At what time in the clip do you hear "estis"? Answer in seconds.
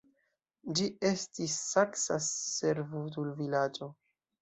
1.09-1.59